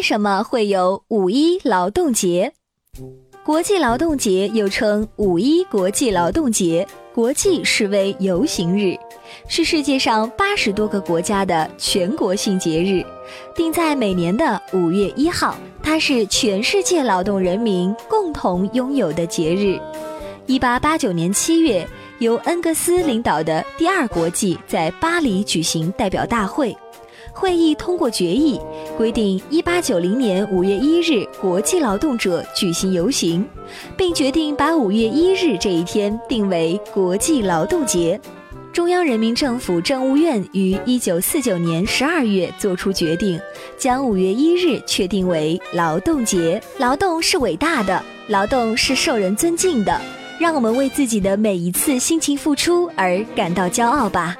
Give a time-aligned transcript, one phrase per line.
[0.00, 2.50] 为什么会有五一劳动节？
[3.44, 8.96] 国际劳动节又称五一国际劳动节、国际示威游行日，
[9.46, 13.04] 是世界上八十多个国家的全国性节日，
[13.54, 15.54] 定在每年的五月一号。
[15.82, 19.78] 它是全世界劳动人民共同拥有的节日。
[20.46, 21.86] 一八八九年七月，
[22.20, 26.74] 由恩格斯领导的第二国际在巴黎举行代表大会。
[27.32, 28.60] 会议通过决议，
[28.96, 33.46] 规定一八九零年五月一日国际劳动者举行游行，
[33.96, 38.20] 并决定把五月一日这一天定为国际劳动节。
[38.72, 43.40] 中央人民政府政务院于一九四九年十二月作出决定，
[43.76, 46.62] 将五月一日确定为劳动节。
[46.78, 50.00] 劳动是伟大的，劳动是受人尊敬的，
[50.38, 54.36] 让我们为自己的每一次辛勤付出而感到骄傲吧。